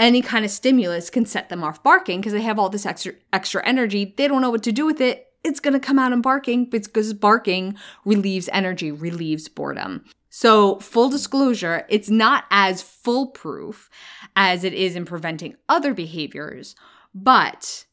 any 0.00 0.22
kind 0.22 0.46
of 0.46 0.50
stimulus 0.50 1.10
can 1.10 1.26
set 1.26 1.50
them 1.50 1.62
off 1.62 1.82
barking 1.82 2.20
because 2.20 2.32
they 2.32 2.40
have 2.40 2.58
all 2.58 2.70
this 2.70 2.86
extra 2.86 3.12
extra 3.32 3.64
energy. 3.66 4.14
They 4.16 4.26
don't 4.26 4.40
know 4.40 4.50
what 4.50 4.62
to 4.62 4.72
do 4.72 4.86
with 4.86 5.00
it. 5.00 5.26
It's 5.44 5.60
going 5.60 5.74
to 5.74 5.80
come 5.80 5.98
out 5.98 6.12
in 6.12 6.22
barking 6.22 6.70
because 6.70 7.12
barking 7.12 7.76
relieves 8.04 8.48
energy, 8.52 8.90
relieves 8.90 9.48
boredom. 9.48 10.04
So, 10.30 10.78
full 10.78 11.10
disclosure, 11.10 11.86
it's 11.88 12.08
not 12.08 12.44
as 12.50 12.82
foolproof 12.82 13.90
as 14.36 14.64
it 14.64 14.72
is 14.72 14.96
in 14.96 15.04
preventing 15.04 15.56
other 15.68 15.92
behaviors, 15.92 16.76
but 17.14 17.84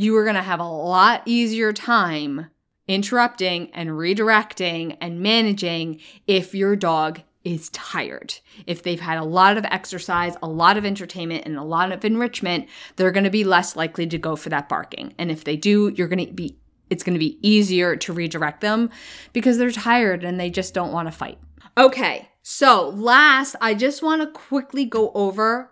you 0.00 0.16
are 0.16 0.24
going 0.24 0.34
to 0.34 0.40
have 0.40 0.60
a 0.60 0.64
lot 0.64 1.20
easier 1.26 1.74
time 1.74 2.46
interrupting 2.88 3.70
and 3.74 3.90
redirecting 3.90 4.96
and 4.98 5.20
managing 5.20 6.00
if 6.26 6.54
your 6.54 6.74
dog 6.74 7.20
is 7.44 7.68
tired. 7.68 8.34
If 8.66 8.82
they've 8.82 8.98
had 8.98 9.18
a 9.18 9.24
lot 9.24 9.58
of 9.58 9.66
exercise, 9.66 10.36
a 10.42 10.48
lot 10.48 10.78
of 10.78 10.86
entertainment, 10.86 11.44
and 11.44 11.58
a 11.58 11.62
lot 11.62 11.92
of 11.92 12.02
enrichment, 12.02 12.66
they're 12.96 13.10
going 13.10 13.24
to 13.24 13.30
be 13.30 13.44
less 13.44 13.76
likely 13.76 14.06
to 14.06 14.16
go 14.16 14.36
for 14.36 14.48
that 14.48 14.70
barking. 14.70 15.12
And 15.18 15.30
if 15.30 15.44
they 15.44 15.56
do, 15.56 15.92
you're 15.94 16.08
going 16.08 16.26
to 16.26 16.32
be 16.32 16.56
it's 16.88 17.04
going 17.04 17.14
to 17.14 17.20
be 17.20 17.38
easier 17.46 17.94
to 17.94 18.12
redirect 18.14 18.62
them 18.62 18.88
because 19.34 19.58
they're 19.58 19.70
tired 19.70 20.24
and 20.24 20.40
they 20.40 20.48
just 20.48 20.72
don't 20.72 20.92
want 20.92 21.08
to 21.08 21.12
fight. 21.12 21.38
Okay. 21.76 22.28
So, 22.42 22.88
last, 22.88 23.54
I 23.60 23.74
just 23.74 24.02
want 24.02 24.22
to 24.22 24.28
quickly 24.28 24.86
go 24.86 25.12
over 25.14 25.70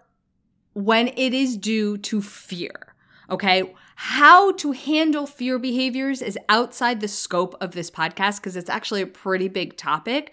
when 0.74 1.08
it 1.08 1.32
is 1.32 1.56
due 1.56 1.96
to 1.96 2.20
fear. 2.20 2.94
Okay 3.30 3.74
how 4.00 4.52
to 4.52 4.70
handle 4.70 5.26
fear 5.26 5.58
behaviors 5.58 6.22
is 6.22 6.38
outside 6.48 7.00
the 7.00 7.08
scope 7.08 7.56
of 7.60 7.72
this 7.72 7.90
podcast 7.90 8.36
because 8.36 8.54
it's 8.54 8.70
actually 8.70 9.02
a 9.02 9.08
pretty 9.08 9.48
big 9.48 9.76
topic. 9.76 10.32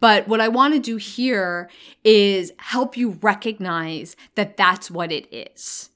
But 0.00 0.28
what 0.28 0.42
I 0.42 0.48
want 0.48 0.74
to 0.74 0.80
do 0.80 0.96
here 0.96 1.70
is 2.04 2.52
help 2.58 2.94
you 2.94 3.12
recognize 3.22 4.16
that 4.34 4.58
that's 4.58 4.90
what 4.90 5.10
it 5.10 5.34
is. 5.34 5.88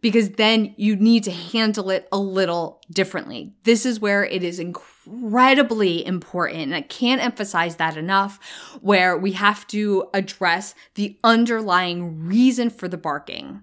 Because 0.00 0.30
then 0.30 0.74
you 0.76 0.96
need 0.96 1.22
to 1.24 1.30
handle 1.30 1.90
it 1.90 2.08
a 2.10 2.18
little 2.18 2.80
differently. 2.90 3.52
This 3.62 3.86
is 3.86 4.00
where 4.00 4.24
it 4.24 4.42
is 4.42 4.58
incredibly 4.58 6.04
important. 6.04 6.62
And 6.64 6.74
I 6.74 6.82
can't 6.82 7.22
emphasize 7.22 7.76
that 7.76 7.96
enough, 7.96 8.40
where 8.80 9.16
we 9.16 9.30
have 9.32 9.64
to 9.68 10.10
address 10.12 10.74
the 10.96 11.16
underlying 11.22 12.26
reason 12.26 12.68
for 12.68 12.88
the 12.88 12.98
barking 12.98 13.62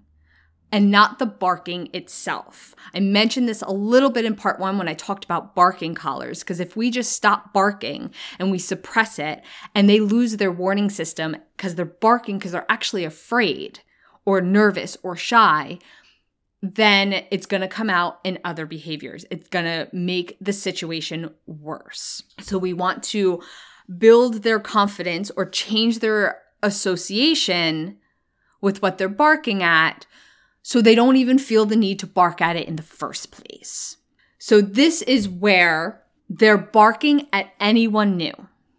and 0.71 0.89
not 0.89 1.19
the 1.19 1.25
barking 1.25 1.89
itself. 1.93 2.75
I 2.93 2.99
mentioned 2.99 3.47
this 3.47 3.61
a 3.61 3.71
little 3.71 4.09
bit 4.09 4.25
in 4.25 4.35
part 4.35 4.59
one 4.59 4.77
when 4.77 4.87
I 4.87 4.93
talked 4.93 5.25
about 5.25 5.53
barking 5.53 5.95
collars, 5.95 6.39
because 6.39 6.59
if 6.59 6.75
we 6.75 6.89
just 6.89 7.11
stop 7.11 7.53
barking 7.53 8.11
and 8.39 8.51
we 8.51 8.57
suppress 8.57 9.19
it 9.19 9.41
and 9.75 9.89
they 9.89 9.99
lose 9.99 10.37
their 10.37 10.51
warning 10.51 10.89
system 10.89 11.35
because 11.57 11.75
they're 11.75 11.85
barking 11.85 12.37
because 12.37 12.53
they're 12.53 12.65
actually 12.69 13.03
afraid 13.03 13.81
or 14.25 14.39
nervous 14.39 14.97
or 15.03 15.15
shy, 15.15 15.79
then 16.61 17.25
it's 17.31 17.47
going 17.47 17.61
to 17.61 17.67
come 17.67 17.89
out 17.89 18.19
in 18.23 18.37
other 18.45 18.65
behaviors. 18.65 19.25
It's 19.31 19.49
going 19.49 19.65
to 19.65 19.89
make 19.91 20.37
the 20.39 20.53
situation 20.53 21.31
worse. 21.47 22.23
So 22.39 22.57
we 22.57 22.71
want 22.73 23.03
to 23.05 23.41
build 23.97 24.43
their 24.43 24.59
confidence 24.59 25.31
or 25.35 25.45
change 25.45 25.99
their 25.99 26.39
association 26.63 27.97
with 28.61 28.81
what 28.81 28.99
they're 28.99 29.09
barking 29.09 29.63
at 29.63 30.05
so 30.63 30.81
they 30.81 30.95
don't 30.95 31.15
even 31.15 31.37
feel 31.37 31.65
the 31.65 31.75
need 31.75 31.99
to 31.99 32.07
bark 32.07 32.41
at 32.41 32.55
it 32.55 32.67
in 32.67 32.75
the 32.75 32.83
first 32.83 33.31
place. 33.31 33.97
So 34.37 34.61
this 34.61 35.01
is 35.03 35.29
where 35.29 36.03
they're 36.29 36.57
barking 36.57 37.27
at 37.31 37.53
anyone 37.59 38.17
new. 38.17 38.33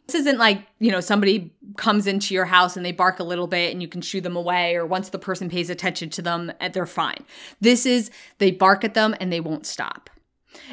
This 0.06 0.16
isn't 0.16 0.38
like, 0.38 0.66
you 0.78 0.90
know, 0.90 1.00
somebody 1.00 1.54
comes 1.76 2.06
into 2.06 2.34
your 2.34 2.44
house 2.44 2.76
and 2.76 2.84
they 2.84 2.92
bark 2.92 3.18
a 3.18 3.24
little 3.24 3.46
bit 3.46 3.72
and 3.72 3.80
you 3.80 3.88
can 3.88 4.02
shoo 4.02 4.20
them 4.20 4.36
away, 4.36 4.74
or 4.74 4.84
once 4.84 5.08
the 5.08 5.18
person 5.18 5.48
pays 5.48 5.70
attention 5.70 6.10
to 6.10 6.22
them, 6.22 6.52
eh, 6.60 6.68
they're 6.68 6.86
fine. 6.86 7.24
This 7.60 7.86
is 7.86 8.10
they 8.38 8.50
bark 8.50 8.84
at 8.84 8.94
them 8.94 9.14
and 9.20 9.32
they 9.32 9.40
won't 9.40 9.66
stop. 9.66 10.10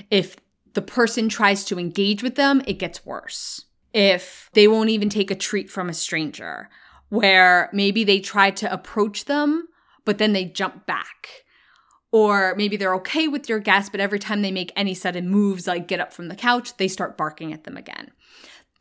If 0.09 0.35
the 0.73 0.81
person 0.81 1.29
tries 1.29 1.63
to 1.65 1.79
engage 1.79 2.21
with 2.23 2.35
them, 2.35 2.61
it 2.67 2.79
gets 2.79 3.05
worse. 3.05 3.65
If 3.93 4.49
they 4.53 4.67
won't 4.67 4.89
even 4.89 5.09
take 5.09 5.31
a 5.31 5.35
treat 5.35 5.69
from 5.69 5.89
a 5.89 5.93
stranger, 5.93 6.69
where 7.09 7.69
maybe 7.71 8.03
they 8.03 8.19
try 8.19 8.51
to 8.51 8.71
approach 8.71 9.25
them 9.25 9.68
but 10.09 10.17
then 10.17 10.33
they 10.33 10.45
jump 10.45 10.87
back. 10.87 11.45
Or 12.11 12.55
maybe 12.57 12.77
they're 12.77 12.95
okay 12.95 13.27
with 13.27 13.47
your 13.47 13.59
guest, 13.59 13.91
but 13.91 14.01
every 14.01 14.17
time 14.17 14.41
they 14.41 14.51
make 14.51 14.71
any 14.75 14.95
sudden 14.95 15.29
moves, 15.29 15.67
like 15.67 15.87
get 15.87 15.99
up 15.99 16.11
from 16.11 16.29
the 16.29 16.35
couch, 16.35 16.75
they 16.77 16.87
start 16.87 17.15
barking 17.15 17.53
at 17.53 17.63
them 17.65 17.77
again. 17.77 18.09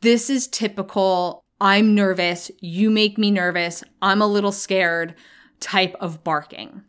This 0.01 0.27
is 0.27 0.47
typical 0.47 1.43
I'm 1.61 1.93
nervous, 1.93 2.49
you 2.61 2.89
make 2.89 3.19
me 3.19 3.29
nervous, 3.29 3.83
I'm 4.01 4.23
a 4.23 4.27
little 4.27 4.51
scared 4.51 5.13
type 5.59 5.95
of 5.99 6.23
barking. 6.23 6.81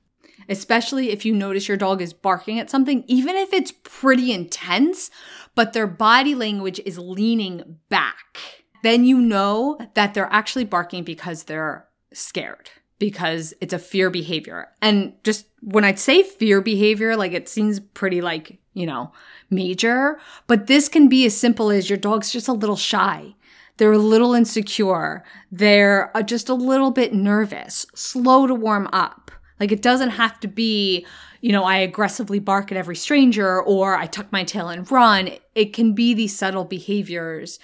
especially 0.48 1.10
if 1.10 1.24
you 1.24 1.34
notice 1.34 1.68
your 1.68 1.76
dog 1.76 2.02
is 2.02 2.12
barking 2.12 2.58
at 2.58 2.70
something, 2.70 3.04
even 3.06 3.36
if 3.36 3.52
it's 3.52 3.72
pretty 3.84 4.32
intense, 4.32 5.10
but 5.54 5.72
their 5.72 5.86
body 5.86 6.34
language 6.34 6.80
is 6.84 6.98
leaning 6.98 7.76
back, 7.88 8.38
then 8.82 9.04
you 9.04 9.20
know 9.20 9.78
that 9.94 10.12
they're 10.12 10.32
actually 10.32 10.64
barking 10.64 11.04
because 11.04 11.44
they're 11.44 11.86
scared 12.12 12.70
because 13.00 13.54
it's 13.62 13.72
a 13.72 13.78
fear 13.78 14.10
behavior. 14.10 14.68
And 14.80 15.14
just 15.24 15.46
when 15.62 15.84
I 15.84 15.94
say 15.94 16.22
fear 16.22 16.60
behavior, 16.60 17.16
like 17.16 17.32
it 17.32 17.48
seems 17.48 17.80
pretty 17.80 18.20
like, 18.20 18.58
you 18.74 18.86
know, 18.86 19.10
major, 19.48 20.20
but 20.46 20.68
this 20.68 20.88
can 20.88 21.08
be 21.08 21.24
as 21.24 21.36
simple 21.36 21.70
as 21.70 21.90
your 21.90 21.96
dog's 21.96 22.30
just 22.30 22.46
a 22.46 22.52
little 22.52 22.76
shy. 22.76 23.34
They're 23.78 23.92
a 23.92 23.98
little 23.98 24.34
insecure. 24.34 25.24
They're 25.50 26.14
uh, 26.14 26.22
just 26.22 26.50
a 26.50 26.54
little 26.54 26.90
bit 26.90 27.14
nervous, 27.14 27.86
slow 27.94 28.46
to 28.46 28.54
warm 28.54 28.86
up. 28.92 29.30
Like 29.58 29.72
it 29.72 29.80
doesn't 29.80 30.10
have 30.10 30.38
to 30.40 30.48
be, 30.48 31.06
you 31.40 31.52
know, 31.52 31.64
I 31.64 31.78
aggressively 31.78 32.38
bark 32.38 32.70
at 32.70 32.76
every 32.76 32.96
stranger 32.96 33.62
or 33.62 33.96
I 33.96 34.06
tuck 34.06 34.30
my 34.30 34.44
tail 34.44 34.68
and 34.68 34.90
run. 34.90 35.30
It 35.54 35.72
can 35.72 35.94
be 35.94 36.12
these 36.12 36.36
subtle 36.36 36.64
behaviors 36.64 37.58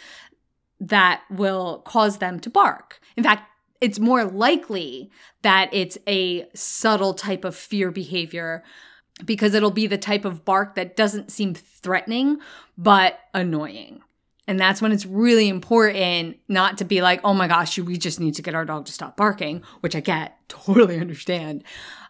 that 0.80 1.22
will 1.30 1.82
cause 1.84 2.18
them 2.18 2.40
to 2.40 2.50
bark. 2.50 3.00
In 3.18 3.22
fact, 3.22 3.50
it's 3.80 3.98
more 3.98 4.24
likely 4.24 5.10
that 5.42 5.72
it's 5.72 5.98
a 6.06 6.48
subtle 6.54 7.14
type 7.14 7.44
of 7.44 7.54
fear 7.54 7.90
behavior 7.90 8.62
because 9.24 9.54
it'll 9.54 9.70
be 9.70 9.86
the 9.86 9.98
type 9.98 10.24
of 10.24 10.44
bark 10.44 10.74
that 10.74 10.96
doesn't 10.96 11.30
seem 11.30 11.54
threatening 11.54 12.38
but 12.76 13.18
annoying. 13.32 14.02
And 14.48 14.60
that's 14.60 14.80
when 14.80 14.92
it's 14.92 15.06
really 15.06 15.48
important 15.48 16.38
not 16.48 16.78
to 16.78 16.84
be 16.84 17.02
like, 17.02 17.20
oh 17.24 17.34
my 17.34 17.48
gosh, 17.48 17.78
we 17.78 17.96
just 17.96 18.20
need 18.20 18.34
to 18.34 18.42
get 18.42 18.54
our 18.54 18.64
dog 18.64 18.86
to 18.86 18.92
stop 18.92 19.16
barking, 19.16 19.62
which 19.80 19.96
I 19.96 20.00
get, 20.00 20.36
totally 20.48 21.00
understand. 21.00 21.64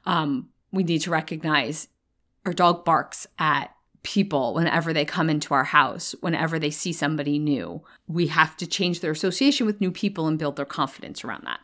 Um, 0.04 0.50
we 0.72 0.82
need 0.82 1.00
to 1.02 1.10
recognize 1.10 1.88
our 2.44 2.52
dog 2.52 2.84
barks 2.84 3.26
at 3.38 3.75
people 4.06 4.54
whenever 4.54 4.92
they 4.92 5.04
come 5.04 5.28
into 5.28 5.52
our 5.52 5.64
house, 5.64 6.14
whenever 6.20 6.60
they 6.60 6.70
see 6.70 6.92
somebody 6.92 7.40
new. 7.40 7.82
We 8.06 8.28
have 8.28 8.56
to 8.58 8.66
change 8.66 9.00
their 9.00 9.10
association 9.10 9.66
with 9.66 9.80
new 9.80 9.90
people 9.90 10.28
and 10.28 10.38
build 10.38 10.54
their 10.54 10.64
confidence 10.64 11.24
around 11.24 11.42
that. 11.44 11.58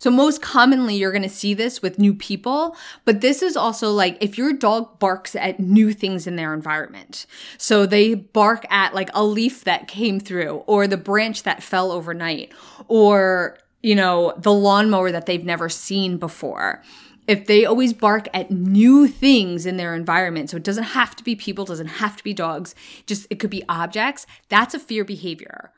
So, 0.00 0.10
most 0.10 0.42
commonly, 0.42 0.96
you're 0.96 1.12
going 1.12 1.22
to 1.22 1.28
see 1.28 1.54
this 1.54 1.80
with 1.80 1.98
new 1.98 2.14
people, 2.14 2.76
but 3.04 3.20
this 3.20 3.42
is 3.42 3.56
also 3.56 3.90
like 3.92 4.18
if 4.20 4.36
your 4.36 4.52
dog 4.52 4.98
barks 4.98 5.36
at 5.36 5.60
new 5.60 5.92
things 5.92 6.26
in 6.26 6.34
their 6.34 6.52
environment. 6.52 7.26
So, 7.58 7.86
they 7.86 8.14
bark 8.14 8.64
at 8.70 8.92
like 8.92 9.10
a 9.14 9.24
leaf 9.24 9.62
that 9.62 9.86
came 9.86 10.18
through, 10.18 10.64
or 10.66 10.88
the 10.88 10.96
branch 10.96 11.44
that 11.44 11.62
fell 11.62 11.92
overnight, 11.92 12.52
or, 12.88 13.56
you 13.82 13.94
know, 13.94 14.34
the 14.36 14.52
lawnmower 14.52 15.12
that 15.12 15.26
they've 15.26 15.44
never 15.44 15.68
seen 15.68 16.16
before 16.16 16.82
if 17.28 17.46
they 17.46 17.66
always 17.66 17.92
bark 17.92 18.26
at 18.32 18.50
new 18.50 19.06
things 19.06 19.66
in 19.66 19.76
their 19.76 19.94
environment, 19.94 20.48
so 20.48 20.56
it 20.56 20.64
doesn't 20.64 20.82
have 20.84 21.14
to 21.14 21.22
be 21.22 21.36
people, 21.36 21.66
doesn't 21.66 21.86
have 21.86 22.16
to 22.16 22.24
be 22.24 22.32
dogs, 22.32 22.74
just 23.06 23.26
it 23.28 23.38
could 23.38 23.50
be 23.50 23.62
objects, 23.68 24.26
that's 24.48 24.74
a 24.74 24.78
fear 24.80 25.04
behavior. 25.04 25.70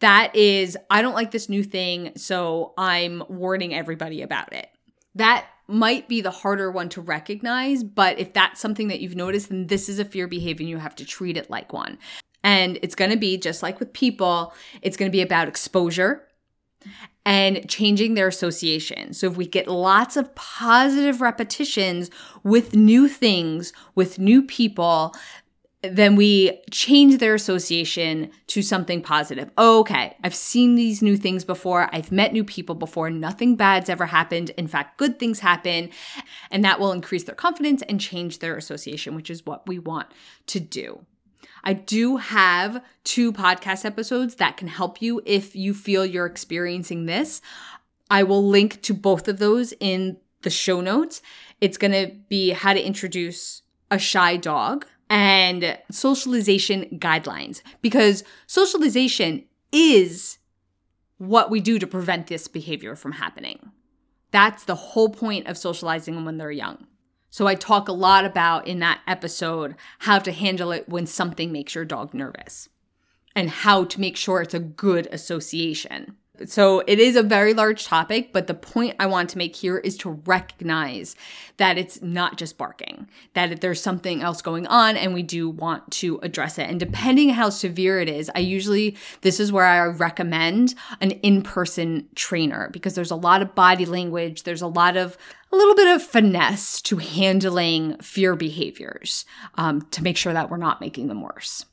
That 0.00 0.34
is, 0.34 0.76
I 0.90 1.00
don't 1.00 1.14
like 1.14 1.30
this 1.30 1.48
new 1.48 1.62
thing, 1.62 2.12
so 2.16 2.74
I'm 2.76 3.22
warning 3.28 3.72
everybody 3.74 4.22
about 4.22 4.52
it. 4.52 4.68
That 5.14 5.46
might 5.68 6.08
be 6.08 6.20
the 6.20 6.30
harder 6.30 6.70
one 6.70 6.88
to 6.90 7.00
recognize, 7.00 7.84
but 7.84 8.18
if 8.18 8.32
that's 8.32 8.60
something 8.60 8.88
that 8.88 9.00
you've 9.00 9.16
noticed, 9.16 9.50
then 9.50 9.68
this 9.68 9.88
is 9.88 10.00
a 10.00 10.04
fear 10.04 10.26
behavior 10.26 10.64
and 10.64 10.70
you 10.70 10.78
have 10.78 10.96
to 10.96 11.04
treat 11.04 11.36
it 11.36 11.48
like 11.48 11.72
one. 11.72 11.98
And 12.42 12.78
it's 12.82 12.94
gonna 12.96 13.16
be 13.16 13.36
just 13.36 13.62
like 13.62 13.78
with 13.78 13.92
people, 13.92 14.52
it's 14.82 14.96
gonna 14.96 15.10
be 15.10 15.22
about 15.22 15.46
exposure 15.46 16.24
and 17.28 17.68
changing 17.68 18.14
their 18.14 18.26
association. 18.26 19.12
So 19.12 19.26
if 19.26 19.36
we 19.36 19.46
get 19.46 19.68
lots 19.68 20.16
of 20.16 20.34
positive 20.34 21.20
repetitions 21.20 22.10
with 22.42 22.74
new 22.74 23.06
things, 23.06 23.74
with 23.94 24.18
new 24.18 24.42
people, 24.42 25.14
then 25.82 26.16
we 26.16 26.58
change 26.70 27.18
their 27.18 27.34
association 27.34 28.30
to 28.46 28.62
something 28.62 29.02
positive. 29.02 29.50
Okay, 29.58 30.16
I've 30.24 30.34
seen 30.34 30.74
these 30.74 31.02
new 31.02 31.18
things 31.18 31.44
before. 31.44 31.90
I've 31.94 32.10
met 32.10 32.32
new 32.32 32.44
people 32.44 32.74
before. 32.74 33.10
Nothing 33.10 33.56
bad's 33.56 33.90
ever 33.90 34.06
happened. 34.06 34.48
In 34.56 34.66
fact, 34.66 34.96
good 34.96 35.18
things 35.18 35.40
happen. 35.40 35.90
And 36.50 36.64
that 36.64 36.80
will 36.80 36.92
increase 36.92 37.24
their 37.24 37.34
confidence 37.34 37.82
and 37.90 38.00
change 38.00 38.38
their 38.38 38.56
association, 38.56 39.14
which 39.14 39.28
is 39.28 39.44
what 39.44 39.68
we 39.68 39.78
want 39.78 40.08
to 40.46 40.60
do. 40.60 41.04
I 41.68 41.74
do 41.74 42.16
have 42.16 42.82
two 43.04 43.30
podcast 43.30 43.84
episodes 43.84 44.36
that 44.36 44.56
can 44.56 44.68
help 44.68 45.02
you 45.02 45.20
if 45.26 45.54
you 45.54 45.74
feel 45.74 46.06
you're 46.06 46.24
experiencing 46.24 47.04
this. 47.04 47.42
I 48.10 48.22
will 48.22 48.42
link 48.48 48.80
to 48.80 48.94
both 48.94 49.28
of 49.28 49.38
those 49.38 49.74
in 49.78 50.16
the 50.40 50.48
show 50.48 50.80
notes. 50.80 51.20
It's 51.60 51.76
going 51.76 51.92
to 51.92 52.14
be 52.30 52.52
how 52.52 52.72
to 52.72 52.82
introduce 52.82 53.60
a 53.90 53.98
shy 53.98 54.38
dog 54.38 54.86
and 55.10 55.78
socialization 55.90 56.98
guidelines 56.98 57.60
because 57.82 58.24
socialization 58.46 59.44
is 59.70 60.38
what 61.18 61.50
we 61.50 61.60
do 61.60 61.78
to 61.78 61.86
prevent 61.86 62.28
this 62.28 62.48
behavior 62.48 62.96
from 62.96 63.12
happening. 63.12 63.72
That's 64.30 64.64
the 64.64 64.74
whole 64.74 65.10
point 65.10 65.46
of 65.46 65.58
socializing 65.58 66.14
them 66.14 66.24
when 66.24 66.38
they're 66.38 66.50
young. 66.50 66.86
So 67.30 67.46
I 67.46 67.54
talk 67.54 67.88
a 67.88 67.92
lot 67.92 68.24
about 68.24 68.66
in 68.66 68.78
that 68.80 69.00
episode 69.06 69.74
how 70.00 70.18
to 70.18 70.32
handle 70.32 70.72
it 70.72 70.88
when 70.88 71.06
something 71.06 71.52
makes 71.52 71.74
your 71.74 71.84
dog 71.84 72.14
nervous 72.14 72.68
and 73.34 73.50
how 73.50 73.84
to 73.84 74.00
make 74.00 74.16
sure 74.16 74.40
it's 74.40 74.54
a 74.54 74.58
good 74.58 75.06
association. 75.12 76.16
So 76.46 76.84
it 76.86 77.00
is 77.00 77.16
a 77.16 77.22
very 77.22 77.52
large 77.52 77.84
topic, 77.84 78.32
but 78.32 78.46
the 78.46 78.54
point 78.54 78.94
I 79.00 79.06
want 79.06 79.30
to 79.30 79.38
make 79.38 79.56
here 79.56 79.78
is 79.78 79.96
to 79.98 80.10
recognize 80.10 81.16
that 81.56 81.78
it's 81.78 82.00
not 82.00 82.38
just 82.38 82.56
barking, 82.56 83.08
that 83.34 83.60
there's 83.60 83.82
something 83.82 84.22
else 84.22 84.40
going 84.40 84.66
on 84.68 84.96
and 84.96 85.14
we 85.14 85.22
do 85.22 85.50
want 85.50 85.90
to 85.92 86.20
address 86.22 86.58
it. 86.58 86.70
And 86.70 86.78
depending 86.78 87.30
how 87.30 87.50
severe 87.50 88.00
it 88.00 88.08
is, 88.08 88.30
I 88.34 88.40
usually, 88.40 88.96
this 89.22 89.40
is 89.40 89.52
where 89.52 89.66
I 89.66 89.84
recommend 89.86 90.74
an 91.00 91.10
in-person 91.10 92.08
trainer 92.14 92.70
because 92.72 92.94
there's 92.94 93.10
a 93.10 93.16
lot 93.16 93.42
of 93.42 93.56
body 93.56 93.86
language, 93.86 94.44
there's 94.44 94.62
a 94.62 94.68
lot 94.68 94.96
of 94.96 95.18
a 95.50 95.56
little 95.56 95.74
bit 95.74 95.94
of 95.94 96.02
finesse 96.02 96.80
to 96.82 96.98
handling 96.98 97.96
fear 97.98 98.36
behaviors 98.36 99.24
um, 99.54 99.82
to 99.90 100.02
make 100.02 100.16
sure 100.16 100.32
that 100.32 100.50
we're 100.50 100.56
not 100.56 100.80
making 100.80 101.08
them 101.08 101.22
worse 101.22 101.64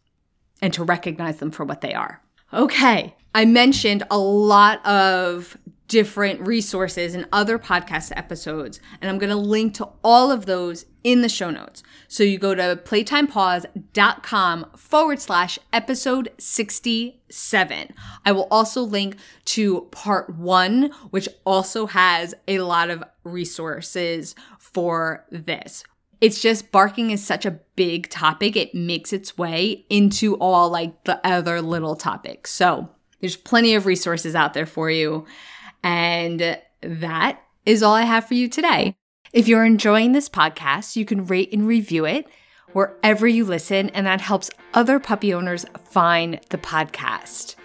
and 0.62 0.74
to 0.74 0.84
recognize 0.84 1.38
them 1.38 1.52
for 1.52 1.66
what 1.66 1.82
they 1.82 1.94
are. 1.94 2.22
Okay, 2.54 3.16
I 3.34 3.46
mentioned 3.46 4.04
a 4.10 4.18
lot 4.18 4.86
of 4.86 5.58
different 5.88 6.46
resources 6.46 7.14
and 7.14 7.28
other 7.32 7.60
podcast 7.60 8.12
episodes, 8.16 8.80
and 9.02 9.10
I'm 9.10 9.18
going 9.18 9.30
to 9.30 9.36
link 9.36 9.74
to 9.76 9.90
all 10.04 10.32
of 10.32 10.46
those 10.46 10.86
in 11.04 11.22
the 11.22 11.30
show 11.30 11.52
notes. 11.52 11.84
So 12.08 12.24
you 12.24 12.38
go 12.40 12.56
to 12.56 12.80
playtimepaws.com 12.84 14.72
forward 14.76 15.22
slash 15.22 15.60
episode 15.72 16.32
67. 16.40 17.94
I 18.26 18.32
will 18.32 18.48
also 18.50 18.82
link 18.82 19.18
to 19.46 19.82
part 19.92 20.36
one, 20.36 20.92
which 21.12 21.30
also 21.46 21.86
has 21.88 22.34
a 22.48 22.60
lot 22.60 22.90
of 22.90 23.04
resources 23.24 24.36
for 24.60 25.26
this 25.32 25.84
it's 26.22 26.42
just 26.42 26.72
barking 26.72 27.12
is 27.12 27.24
such 27.24 27.46
a 27.46 27.60
big 27.76 28.10
topic. 28.10 28.56
It 28.56 28.74
makes 28.74 29.14
its 29.14 29.38
way 29.38 29.86
into 29.90 30.36
all 30.38 30.70
like 30.70 31.04
the 31.04 31.26
other 31.28 31.62
little 31.62 31.96
topics. 31.96 32.52
So 32.52 32.90
there's 33.20 33.36
plenty 33.36 33.76
of 33.76 33.86
resources 33.86 34.36
out 34.36 34.54
there 34.54 34.66
for 34.66 34.90
you. 34.90 35.26
And 35.86 36.60
that 36.82 37.42
is 37.64 37.84
all 37.84 37.94
I 37.94 38.02
have 38.02 38.28
for 38.28 38.34
you 38.34 38.50
today. 38.50 38.96
If 39.32 39.48
you're 39.48 39.64
enjoying 39.64 40.14
this 40.14 40.28
podcast, 40.28 40.96
you 40.96 41.06
can 41.06 41.28
rate 41.28 41.54
and 41.54 41.68
review 41.68 42.06
it 42.06 42.26
wherever 42.74 43.28
you 43.28 43.46
listen, 43.46 43.90
and 43.92 44.08
that 44.08 44.20
helps 44.20 44.50
other 44.74 45.00
puppy 45.00 45.32
owners 45.32 45.64
find 45.92 46.42
the 46.50 46.58
podcast. 46.58 47.56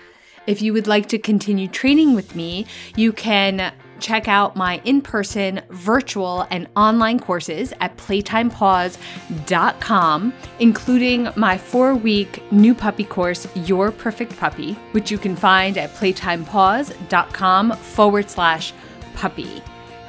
If 0.47 0.61
you 0.61 0.75
would 0.75 0.87
like 0.87 1.07
to 1.09 1.19
continue 1.19 1.67
training 1.67 2.15
with 2.15 2.37
me, 2.37 2.67
you 2.95 3.15
can 3.15 3.73
check 4.01 4.29
out 4.29 4.57
my 4.57 4.81
in 4.85 5.01
person, 5.01 5.61
virtual, 5.71 6.47
and 6.51 6.67
online 6.77 7.21
courses 7.21 7.73
at 7.81 7.97
playtimepaws.com, 7.97 10.35
including 10.59 11.29
my 11.37 11.57
four 11.59 11.95
week 11.95 12.43
new 12.53 12.75
puppy 12.75 13.05
course, 13.05 13.47
Your 13.55 13.93
Perfect 13.93 14.37
Puppy, 14.37 14.75
which 14.93 15.11
you 15.11 15.19
can 15.19 15.37
find 15.37 15.77
at 15.79 15.91
playtimepaws.com 15.95 17.73
forward 17.73 18.31
slash 18.31 18.73
puppy. 19.15 19.63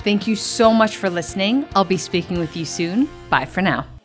Thank 0.03 0.27
you 0.27 0.35
so 0.35 0.73
much 0.73 0.97
for 0.97 1.09
listening. 1.09 1.65
I'll 1.75 1.85
be 1.85 1.97
speaking 1.97 2.39
with 2.39 2.57
you 2.57 2.65
soon. 2.65 3.07
Bye 3.29 3.45
for 3.45 3.61
now. 3.61 4.00